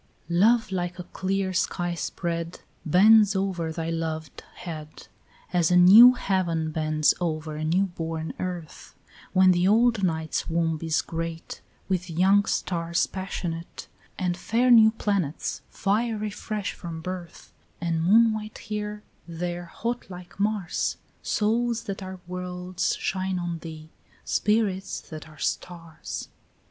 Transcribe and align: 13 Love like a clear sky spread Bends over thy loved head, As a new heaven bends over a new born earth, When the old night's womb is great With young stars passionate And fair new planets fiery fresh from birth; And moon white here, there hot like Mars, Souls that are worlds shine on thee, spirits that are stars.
13 0.29 0.39
Love 0.39 0.71
like 0.71 0.97
a 0.97 1.03
clear 1.03 1.53
sky 1.53 1.93
spread 1.93 2.61
Bends 2.83 3.35
over 3.35 3.71
thy 3.71 3.91
loved 3.91 4.41
head, 4.55 5.07
As 5.53 5.69
a 5.69 5.77
new 5.77 6.13
heaven 6.13 6.71
bends 6.71 7.13
over 7.21 7.55
a 7.55 7.63
new 7.63 7.83
born 7.85 8.33
earth, 8.39 8.95
When 9.33 9.51
the 9.51 9.67
old 9.67 10.03
night's 10.03 10.49
womb 10.49 10.79
is 10.81 11.03
great 11.03 11.61
With 11.87 12.09
young 12.09 12.45
stars 12.45 13.05
passionate 13.05 13.87
And 14.17 14.35
fair 14.35 14.71
new 14.71 14.89
planets 14.89 15.61
fiery 15.69 16.31
fresh 16.31 16.73
from 16.73 17.01
birth; 17.01 17.53
And 17.79 18.03
moon 18.03 18.33
white 18.33 18.57
here, 18.57 19.03
there 19.27 19.65
hot 19.65 20.09
like 20.09 20.39
Mars, 20.39 20.97
Souls 21.21 21.83
that 21.83 22.01
are 22.01 22.19
worlds 22.25 22.95
shine 22.95 23.37
on 23.37 23.59
thee, 23.59 23.91
spirits 24.25 24.99
that 25.11 25.29
are 25.29 25.37
stars. 25.37 26.27